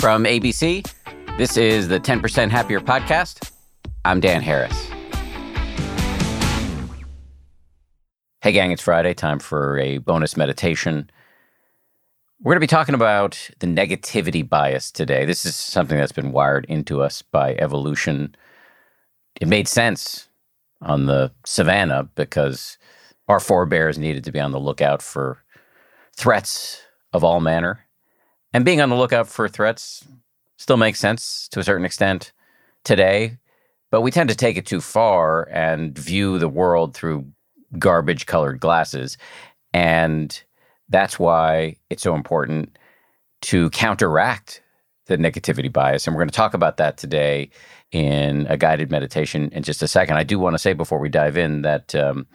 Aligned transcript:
From 0.00 0.24
ABC, 0.24 0.90
this 1.36 1.58
is 1.58 1.88
the 1.88 2.00
10% 2.00 2.48
Happier 2.48 2.80
Podcast. 2.80 3.52
I'm 4.06 4.18
Dan 4.18 4.40
Harris. 4.40 4.88
Hey, 8.40 8.52
gang, 8.52 8.72
it's 8.72 8.80
Friday. 8.80 9.12
Time 9.12 9.38
for 9.38 9.78
a 9.78 9.98
bonus 9.98 10.38
meditation. 10.38 11.10
We're 12.40 12.52
going 12.54 12.62
to 12.62 12.66
be 12.66 12.66
talking 12.66 12.94
about 12.94 13.50
the 13.58 13.66
negativity 13.66 14.48
bias 14.48 14.90
today. 14.90 15.26
This 15.26 15.44
is 15.44 15.54
something 15.54 15.98
that's 15.98 16.12
been 16.12 16.32
wired 16.32 16.64
into 16.64 17.02
us 17.02 17.20
by 17.20 17.56
evolution. 17.56 18.34
It 19.38 19.48
made 19.48 19.68
sense 19.68 20.30
on 20.80 21.04
the 21.04 21.30
savannah 21.44 22.04
because 22.14 22.78
our 23.28 23.38
forebears 23.38 23.98
needed 23.98 24.24
to 24.24 24.32
be 24.32 24.40
on 24.40 24.52
the 24.52 24.60
lookout 24.60 25.02
for 25.02 25.44
threats 26.16 26.80
of 27.12 27.22
all 27.22 27.40
manner. 27.40 27.84
And 28.52 28.64
being 28.64 28.80
on 28.80 28.90
the 28.90 28.96
lookout 28.96 29.28
for 29.28 29.48
threats 29.48 30.04
still 30.58 30.76
makes 30.76 30.98
sense 30.98 31.48
to 31.48 31.60
a 31.60 31.64
certain 31.64 31.84
extent 31.84 32.32
today, 32.84 33.38
but 33.90 34.00
we 34.00 34.10
tend 34.10 34.28
to 34.30 34.36
take 34.36 34.56
it 34.56 34.66
too 34.66 34.80
far 34.80 35.48
and 35.50 35.96
view 35.96 36.38
the 36.38 36.48
world 36.48 36.94
through 36.94 37.26
garbage 37.78 38.26
colored 38.26 38.60
glasses. 38.60 39.16
And 39.72 40.42
that's 40.88 41.18
why 41.18 41.76
it's 41.88 42.02
so 42.02 42.14
important 42.14 42.76
to 43.42 43.70
counteract 43.70 44.62
the 45.06 45.16
negativity 45.16 45.72
bias. 45.72 46.06
And 46.06 46.14
we're 46.14 46.22
going 46.22 46.30
to 46.30 46.36
talk 46.36 46.54
about 46.54 46.76
that 46.76 46.96
today 46.96 47.50
in 47.92 48.46
a 48.48 48.56
guided 48.56 48.90
meditation 48.90 49.48
in 49.52 49.62
just 49.62 49.82
a 49.82 49.88
second. 49.88 50.16
I 50.16 50.24
do 50.24 50.38
want 50.38 50.54
to 50.54 50.58
say 50.58 50.72
before 50.72 50.98
we 50.98 51.08
dive 51.08 51.36
in 51.36 51.62
that 51.62 51.94
um, 51.94 52.26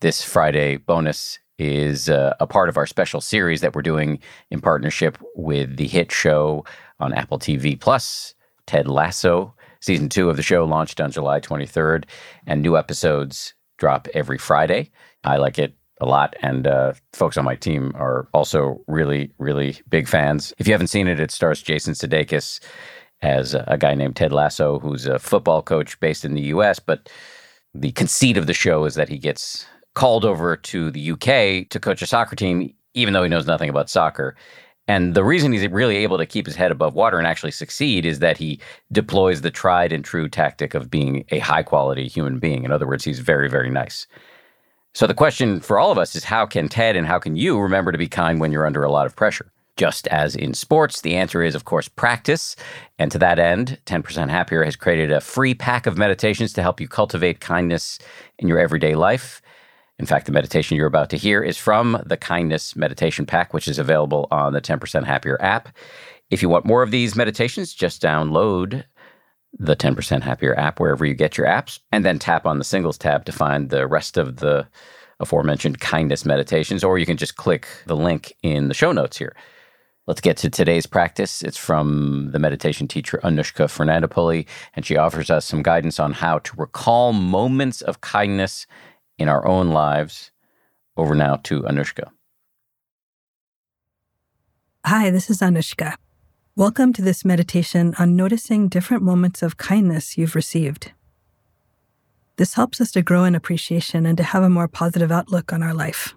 this 0.00 0.22
Friday 0.22 0.76
bonus 0.76 1.38
is 1.58 2.08
uh, 2.08 2.34
a 2.40 2.46
part 2.46 2.68
of 2.68 2.76
our 2.76 2.86
special 2.86 3.20
series 3.20 3.60
that 3.60 3.74
we're 3.74 3.82
doing 3.82 4.18
in 4.50 4.60
partnership 4.60 5.18
with 5.34 5.76
the 5.76 5.86
hit 5.86 6.10
show 6.10 6.64
on 7.00 7.12
Apple 7.12 7.38
TV 7.38 7.78
Plus, 7.78 8.34
Ted 8.66 8.88
Lasso. 8.88 9.54
Season 9.80 10.08
two 10.08 10.30
of 10.30 10.36
the 10.36 10.42
show 10.42 10.64
launched 10.64 11.00
on 11.00 11.10
July 11.10 11.40
23rd, 11.40 12.04
and 12.46 12.62
new 12.62 12.76
episodes 12.76 13.54
drop 13.76 14.08
every 14.14 14.38
Friday. 14.38 14.90
I 15.24 15.36
like 15.36 15.58
it 15.58 15.76
a 16.00 16.06
lot, 16.06 16.34
and 16.42 16.66
uh, 16.66 16.94
folks 17.12 17.36
on 17.36 17.44
my 17.44 17.54
team 17.54 17.92
are 17.94 18.28
also 18.32 18.82
really, 18.86 19.32
really 19.38 19.78
big 19.88 20.08
fans. 20.08 20.52
If 20.58 20.66
you 20.66 20.72
haven't 20.72 20.88
seen 20.88 21.06
it, 21.06 21.20
it 21.20 21.30
stars 21.30 21.62
Jason 21.62 21.94
Sudeikis 21.94 22.60
as 23.22 23.54
a 23.54 23.76
guy 23.78 23.94
named 23.94 24.16
Ted 24.16 24.32
Lasso, 24.32 24.78
who's 24.78 25.06
a 25.06 25.18
football 25.18 25.62
coach 25.62 25.98
based 26.00 26.24
in 26.24 26.34
the 26.34 26.42
U.S. 26.42 26.78
But 26.78 27.08
the 27.74 27.92
conceit 27.92 28.36
of 28.36 28.46
the 28.46 28.54
show 28.54 28.84
is 28.84 28.94
that 28.94 29.08
he 29.08 29.18
gets 29.18 29.66
called 29.94 30.24
over 30.24 30.56
to 30.56 30.90
the 30.90 31.12
UK 31.12 31.68
to 31.70 31.80
coach 31.80 32.02
a 32.02 32.06
soccer 32.06 32.36
team, 32.36 32.74
even 32.94 33.14
though 33.14 33.22
he 33.22 33.28
knows 33.28 33.46
nothing 33.46 33.70
about 33.70 33.90
soccer. 33.90 34.36
And 34.86 35.14
the 35.14 35.24
reason 35.24 35.52
he's 35.52 35.66
really 35.68 35.96
able 35.96 36.18
to 36.18 36.26
keep 36.26 36.46
his 36.46 36.56
head 36.56 36.70
above 36.70 36.94
water 36.94 37.16
and 37.16 37.26
actually 37.26 37.52
succeed 37.52 38.04
is 38.04 38.18
that 38.18 38.36
he 38.36 38.60
deploys 38.92 39.40
the 39.40 39.50
tried 39.50 39.92
and 39.92 40.04
true 40.04 40.28
tactic 40.28 40.74
of 40.74 40.90
being 40.90 41.24
a 41.30 41.38
high 41.38 41.62
quality 41.62 42.06
human 42.06 42.38
being. 42.38 42.64
In 42.64 42.70
other 42.70 42.86
words, 42.86 43.04
he's 43.04 43.20
very, 43.20 43.48
very 43.48 43.70
nice. 43.70 44.06
So 44.92 45.06
the 45.06 45.14
question 45.14 45.60
for 45.60 45.78
all 45.78 45.90
of 45.90 45.98
us 45.98 46.14
is 46.14 46.24
how 46.24 46.44
can 46.46 46.68
Ted 46.68 46.96
and 46.96 47.06
how 47.06 47.18
can 47.18 47.34
you 47.34 47.58
remember 47.58 47.92
to 47.92 47.98
be 47.98 48.08
kind 48.08 48.40
when 48.40 48.52
you're 48.52 48.66
under 48.66 48.84
a 48.84 48.92
lot 48.92 49.06
of 49.06 49.16
pressure? 49.16 49.50
Just 49.76 50.06
as 50.08 50.36
in 50.36 50.54
sports, 50.54 51.00
the 51.00 51.16
answer 51.16 51.42
is, 51.42 51.56
of 51.56 51.64
course, 51.64 51.88
practice. 51.88 52.54
And 52.98 53.10
to 53.10 53.18
that 53.18 53.40
end, 53.40 53.78
10% 53.86 54.30
Happier 54.30 54.62
has 54.62 54.76
created 54.76 55.10
a 55.10 55.20
free 55.20 55.54
pack 55.54 55.86
of 55.86 55.98
meditations 55.98 56.52
to 56.52 56.62
help 56.62 56.80
you 56.80 56.86
cultivate 56.86 57.40
kindness 57.40 57.98
in 58.38 58.46
your 58.46 58.60
everyday 58.60 58.94
life. 58.94 59.42
In 59.98 60.06
fact, 60.06 60.26
the 60.26 60.32
meditation 60.32 60.76
you're 60.76 60.86
about 60.86 61.10
to 61.10 61.16
hear 61.16 61.42
is 61.42 61.56
from 61.56 62.02
the 62.04 62.16
Kindness 62.16 62.74
Meditation 62.74 63.26
Pack, 63.26 63.54
which 63.54 63.68
is 63.68 63.78
available 63.78 64.26
on 64.30 64.52
the 64.52 64.60
10% 64.60 65.04
Happier 65.04 65.40
app. 65.40 65.68
If 66.30 66.42
you 66.42 66.48
want 66.48 66.64
more 66.64 66.82
of 66.82 66.90
these 66.90 67.14
meditations, 67.14 67.72
just 67.72 68.02
download 68.02 68.84
the 69.56 69.76
10% 69.76 70.22
Happier 70.22 70.58
app 70.58 70.80
wherever 70.80 71.04
you 71.04 71.14
get 71.14 71.38
your 71.38 71.46
apps, 71.46 71.78
and 71.92 72.04
then 72.04 72.18
tap 72.18 72.44
on 72.44 72.58
the 72.58 72.64
singles 72.64 72.98
tab 72.98 73.24
to 73.26 73.32
find 73.32 73.70
the 73.70 73.86
rest 73.86 74.16
of 74.16 74.38
the 74.38 74.66
aforementioned 75.20 75.78
kindness 75.78 76.24
meditations, 76.24 76.82
or 76.82 76.98
you 76.98 77.06
can 77.06 77.16
just 77.16 77.36
click 77.36 77.68
the 77.86 77.94
link 77.96 78.34
in 78.42 78.66
the 78.66 78.74
show 78.74 78.90
notes 78.90 79.16
here. 79.16 79.36
Let's 80.08 80.20
get 80.20 80.36
to 80.38 80.50
today's 80.50 80.86
practice. 80.86 81.40
It's 81.40 81.56
from 81.56 82.30
the 82.32 82.40
meditation 82.40 82.88
teacher 82.88 83.20
Anushka 83.22 83.66
Fernandopulle, 83.66 84.44
and 84.74 84.84
she 84.84 84.96
offers 84.96 85.30
us 85.30 85.46
some 85.46 85.62
guidance 85.62 86.00
on 86.00 86.12
how 86.12 86.40
to 86.40 86.56
recall 86.56 87.12
moments 87.12 87.80
of 87.80 88.00
kindness 88.00 88.66
in 89.18 89.28
our 89.28 89.46
own 89.46 89.70
lives. 89.70 90.30
Over 90.96 91.14
now 91.14 91.36
to 91.44 91.62
Anushka. 91.62 92.10
Hi, 94.86 95.10
this 95.10 95.28
is 95.28 95.40
Anushka. 95.40 95.96
Welcome 96.54 96.92
to 96.92 97.02
this 97.02 97.24
meditation 97.24 97.94
on 97.98 98.14
noticing 98.14 98.68
different 98.68 99.02
moments 99.02 99.42
of 99.42 99.56
kindness 99.56 100.16
you've 100.16 100.36
received. 100.36 100.92
This 102.36 102.54
helps 102.54 102.80
us 102.80 102.92
to 102.92 103.02
grow 103.02 103.24
in 103.24 103.34
appreciation 103.34 104.06
and 104.06 104.16
to 104.18 104.22
have 104.22 104.44
a 104.44 104.48
more 104.48 104.68
positive 104.68 105.10
outlook 105.10 105.52
on 105.52 105.62
our 105.62 105.74
life. 105.74 106.14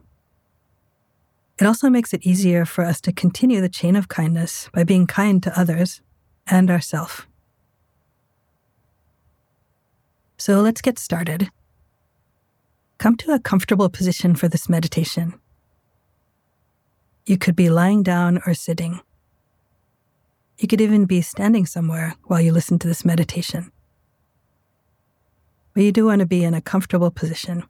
It 1.59 1.65
also 1.65 1.89
makes 1.89 2.13
it 2.13 2.25
easier 2.25 2.65
for 2.65 2.83
us 2.83 3.01
to 3.01 3.11
continue 3.11 3.61
the 3.61 3.69
chain 3.69 3.95
of 3.95 4.09
kindness 4.09 4.69
by 4.73 4.83
being 4.83 5.07
kind 5.07 5.41
to 5.41 5.59
others 5.59 6.01
and 6.45 6.69
ourselves. 6.69 7.25
So 10.37 10.61
let's 10.61 10.81
get 10.81 10.99
started. 10.99 11.49
Come 12.97 13.15
to 13.17 13.31
a 13.31 13.39
comfortable 13.39 13.89
position 13.89 14.35
for 14.35 14.47
this 14.47 14.67
meditation. 14.67 15.39
You 17.27 17.37
could 17.37 17.55
be 17.55 17.69
lying 17.69 18.01
down 18.01 18.41
or 18.47 18.55
sitting. 18.55 19.01
You 20.57 20.67
could 20.67 20.81
even 20.81 21.05
be 21.05 21.21
standing 21.21 21.67
somewhere 21.67 22.15
while 22.23 22.41
you 22.41 22.51
listen 22.51 22.79
to 22.79 22.87
this 22.87 23.05
meditation. 23.05 23.71
But 25.75 25.83
you 25.83 25.91
do 25.91 26.05
want 26.05 26.21
to 26.21 26.25
be 26.25 26.43
in 26.43 26.55
a 26.55 26.61
comfortable 26.61 27.11
position. 27.11 27.65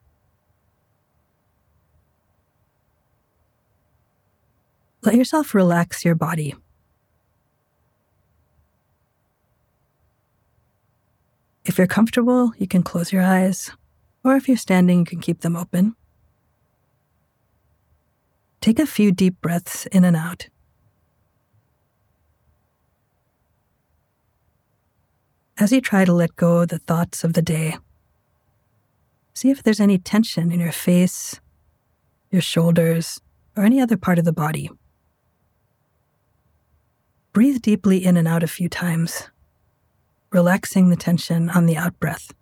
Let 5.01 5.15
yourself 5.15 5.53
relax 5.53 6.05
your 6.05 6.15
body. 6.15 6.55
If 11.65 11.77
you're 11.77 11.87
comfortable, 11.87 12.53
you 12.57 12.67
can 12.67 12.81
close 12.81 13.11
your 13.11 13.23
eyes 13.23 13.71
or 14.27 14.35
if 14.35 14.49
you're 14.49 14.57
standing, 14.57 14.99
you 14.99 15.05
can 15.05 15.21
keep 15.21 15.39
them 15.39 15.55
open. 15.55 15.95
Take 18.59 18.77
a 18.77 18.85
few 18.85 19.13
deep 19.13 19.39
breaths 19.39 19.85
in 19.85 20.03
and 20.03 20.17
out. 20.17 20.49
As 25.57 25.71
you 25.71 25.79
try 25.79 26.03
to 26.03 26.11
let 26.11 26.35
go 26.35 26.57
of 26.57 26.67
the 26.67 26.77
thoughts 26.77 27.23
of 27.23 27.33
the 27.33 27.41
day, 27.41 27.77
see 29.33 29.49
if 29.49 29.63
there's 29.63 29.79
any 29.79 29.97
tension 29.97 30.51
in 30.51 30.59
your 30.59 30.73
face, 30.73 31.39
your 32.29 32.41
shoulders, 32.41 33.21
or 33.55 33.63
any 33.63 33.79
other 33.79 33.95
part 33.95 34.19
of 34.19 34.25
the 34.25 34.33
body. 34.33 34.69
Breathe 37.31 37.61
deeply 37.61 38.03
in 38.03 38.17
and 38.17 38.27
out 38.27 38.43
a 38.43 38.47
few 38.47 38.67
times, 38.67 39.29
relaxing 40.33 40.89
the 40.89 40.97
tension 40.97 41.49
on 41.49 41.65
the 41.65 41.77
out 41.77 41.97
breath. 41.97 42.33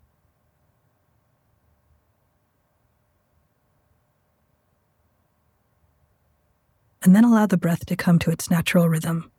And 7.05 7.15
then 7.15 7.23
allow 7.23 7.45
the 7.45 7.55
breath 7.55 7.85
to 7.85 7.95
come 7.95 8.17
to 8.17 8.31
its 8.31 8.49
natural 8.49 8.89
rhythm. 8.89 9.31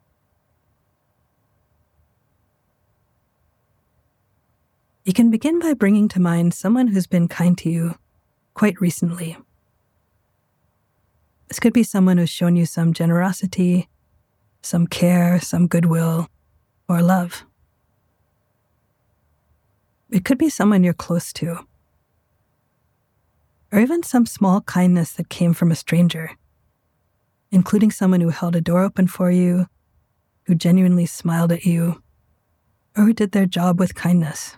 You 5.04 5.12
can 5.12 5.32
begin 5.32 5.58
by 5.58 5.74
bringing 5.74 6.06
to 6.10 6.20
mind 6.20 6.54
someone 6.54 6.86
who's 6.86 7.08
been 7.08 7.26
kind 7.26 7.58
to 7.58 7.68
you 7.68 7.96
quite 8.54 8.80
recently. 8.80 9.36
This 11.48 11.58
could 11.58 11.72
be 11.72 11.82
someone 11.82 12.18
who's 12.18 12.30
shown 12.30 12.54
you 12.54 12.66
some 12.66 12.92
generosity, 12.92 13.88
some 14.62 14.86
care, 14.86 15.40
some 15.40 15.66
goodwill, 15.66 16.28
or 16.88 17.02
love. 17.02 17.44
It 20.10 20.24
could 20.24 20.38
be 20.38 20.48
someone 20.48 20.84
you're 20.84 20.94
close 20.94 21.32
to, 21.34 21.66
or 23.72 23.80
even 23.80 24.04
some 24.04 24.24
small 24.24 24.60
kindness 24.60 25.12
that 25.14 25.28
came 25.28 25.52
from 25.52 25.72
a 25.72 25.76
stranger 25.76 26.36
including 27.50 27.90
someone 27.90 28.20
who 28.20 28.30
held 28.30 28.56
a 28.56 28.60
door 28.60 28.82
open 28.82 29.06
for 29.06 29.30
you, 29.30 29.66
who 30.44 30.54
genuinely 30.54 31.06
smiled 31.06 31.52
at 31.52 31.64
you, 31.64 32.02
or 32.96 33.04
who 33.04 33.12
did 33.12 33.32
their 33.32 33.46
job 33.46 33.78
with 33.78 33.94
kindness. 33.94 34.56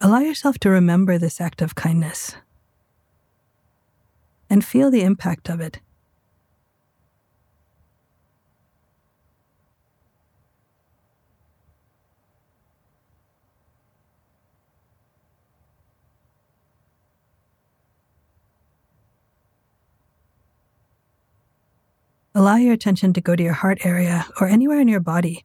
Allow 0.00 0.20
yourself 0.20 0.58
to 0.58 0.70
remember 0.70 1.16
this 1.16 1.40
act 1.40 1.62
of 1.62 1.74
kindness 1.74 2.34
and 4.50 4.64
feel 4.64 4.90
the 4.90 5.02
impact 5.02 5.48
of 5.48 5.60
it. 5.60 5.80
Allow 22.34 22.56
your 22.56 22.72
attention 22.72 23.12
to 23.12 23.20
go 23.20 23.36
to 23.36 23.42
your 23.42 23.52
heart 23.52 23.84
area 23.84 24.26
or 24.40 24.46
anywhere 24.46 24.80
in 24.80 24.88
your 24.88 25.00
body 25.00 25.44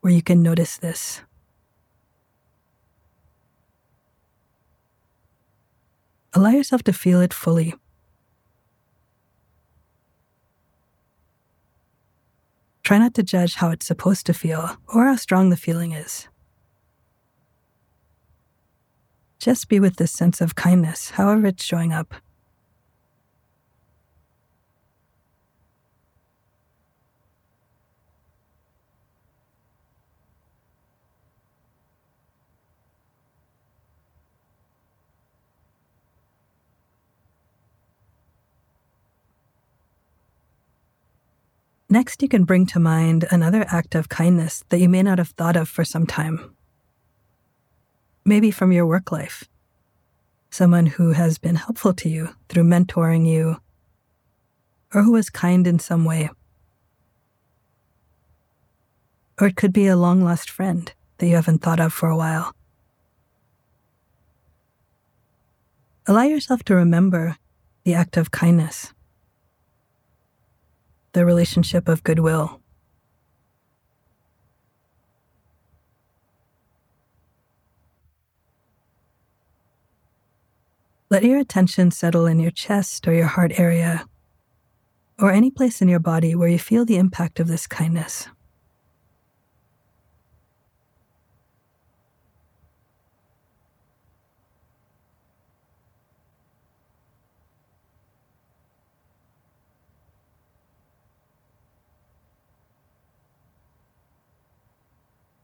where 0.00 0.12
you 0.12 0.22
can 0.22 0.42
notice 0.42 0.78
this. 0.78 1.20
Allow 6.32 6.50
yourself 6.50 6.82
to 6.84 6.92
feel 6.92 7.20
it 7.20 7.34
fully. 7.34 7.74
Try 12.82 12.98
not 12.98 13.14
to 13.14 13.22
judge 13.22 13.56
how 13.56 13.70
it's 13.70 13.86
supposed 13.86 14.24
to 14.26 14.34
feel 14.34 14.76
or 14.88 15.06
how 15.06 15.16
strong 15.16 15.50
the 15.50 15.56
feeling 15.56 15.92
is. 15.92 16.28
Just 19.38 19.68
be 19.68 19.78
with 19.78 19.96
this 19.96 20.12
sense 20.12 20.40
of 20.40 20.54
kindness, 20.54 21.10
however 21.10 21.48
it's 21.48 21.64
showing 21.64 21.92
up. 21.92 22.14
Next, 41.92 42.22
you 42.22 42.28
can 42.28 42.44
bring 42.44 42.64
to 42.68 42.80
mind 42.80 43.26
another 43.30 43.66
act 43.68 43.94
of 43.94 44.08
kindness 44.08 44.64
that 44.70 44.78
you 44.78 44.88
may 44.88 45.02
not 45.02 45.18
have 45.18 45.28
thought 45.28 45.56
of 45.56 45.68
for 45.68 45.84
some 45.84 46.06
time. 46.06 46.56
Maybe 48.24 48.50
from 48.50 48.72
your 48.72 48.86
work 48.86 49.12
life. 49.12 49.44
Someone 50.48 50.86
who 50.86 51.12
has 51.12 51.36
been 51.36 51.56
helpful 51.56 51.92
to 51.92 52.08
you 52.08 52.30
through 52.48 52.62
mentoring 52.62 53.30
you, 53.30 53.58
or 54.94 55.02
who 55.02 55.12
was 55.12 55.28
kind 55.28 55.66
in 55.66 55.78
some 55.78 56.06
way. 56.06 56.30
Or 59.38 59.48
it 59.48 59.56
could 59.56 59.74
be 59.74 59.86
a 59.86 59.94
long 59.94 60.24
lost 60.24 60.48
friend 60.48 60.90
that 61.18 61.26
you 61.26 61.34
haven't 61.34 61.60
thought 61.60 61.78
of 61.78 61.92
for 61.92 62.08
a 62.08 62.16
while. 62.16 62.56
Allow 66.06 66.22
yourself 66.22 66.62
to 66.64 66.74
remember 66.74 67.36
the 67.84 67.92
act 67.92 68.16
of 68.16 68.30
kindness 68.30 68.94
the 71.12 71.24
relationship 71.24 71.88
of 71.88 72.02
goodwill. 72.02 72.60
Let 81.10 81.24
your 81.24 81.38
attention 81.38 81.90
settle 81.90 82.24
in 82.24 82.40
your 82.40 82.50
chest 82.50 83.06
or 83.06 83.12
your 83.12 83.26
heart 83.26 83.58
area, 83.58 84.06
or 85.18 85.30
any 85.30 85.50
place 85.50 85.82
in 85.82 85.88
your 85.88 86.00
body 86.00 86.34
where 86.34 86.48
you 86.48 86.58
feel 86.58 86.86
the 86.86 86.96
impact 86.96 87.38
of 87.38 87.48
this 87.48 87.66
kindness. 87.66 88.28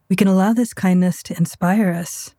We 0.09 0.15
can 0.15 0.27
allow 0.27 0.53
this 0.53 0.73
kindness 0.73 1.21
to 1.23 1.37
inspire 1.37 1.91
us, 1.91 2.33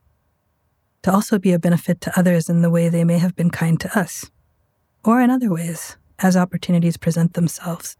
to 1.02 1.12
also 1.12 1.38
be 1.38 1.52
a 1.52 1.58
benefit 1.58 2.00
to 2.02 2.18
others 2.18 2.50
in 2.50 2.62
the 2.62 2.70
way 2.70 2.88
they 2.88 3.04
may 3.04 3.18
have 3.18 3.36
been 3.36 3.50
kind 3.50 3.78
to 3.80 3.98
us, 3.98 4.28
or 5.04 5.20
in 5.20 5.30
other 5.30 5.48
ways 5.48 5.96
as 6.18 6.36
opportunities 6.36 6.96
present 6.96 7.34
themselves. 7.34 7.96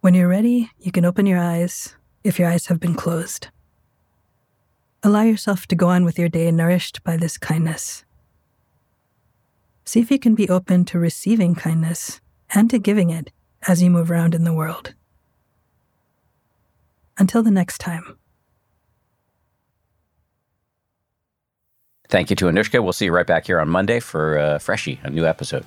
When 0.00 0.12
you're 0.12 0.28
ready, 0.28 0.70
you 0.78 0.92
can 0.92 1.04
open 1.04 1.24
your 1.24 1.38
eyes 1.38 1.94
if 2.24 2.38
your 2.38 2.48
eyes 2.48 2.66
have 2.66 2.80
been 2.80 2.94
closed. 2.94 3.48
Allow 5.02 5.22
yourself 5.22 5.66
to 5.68 5.76
go 5.76 5.88
on 5.88 6.04
with 6.04 6.18
your 6.18 6.28
day 6.28 6.50
nourished 6.50 7.02
by 7.04 7.16
this 7.16 7.38
kindness. 7.38 8.04
See 9.84 10.00
if 10.00 10.10
you 10.10 10.18
can 10.18 10.34
be 10.34 10.48
open 10.48 10.84
to 10.86 10.98
receiving 10.98 11.54
kindness 11.54 12.20
and 12.50 12.68
to 12.70 12.78
giving 12.78 13.10
it 13.10 13.30
as 13.66 13.82
you 13.82 13.90
move 13.90 14.10
around 14.10 14.34
in 14.34 14.44
the 14.44 14.52
world. 14.52 14.94
Until 17.18 17.42
the 17.42 17.50
next 17.50 17.78
time. 17.78 18.18
Thank 22.08 22.30
you 22.30 22.36
to 22.36 22.46
Anushka. 22.46 22.82
We'll 22.82 22.92
see 22.92 23.06
you 23.06 23.12
right 23.12 23.26
back 23.26 23.46
here 23.46 23.58
on 23.58 23.68
Monday 23.68 24.00
for 24.00 24.38
uh, 24.38 24.58
Freshie, 24.58 25.00
a 25.02 25.10
new 25.10 25.26
episode. 25.26 25.64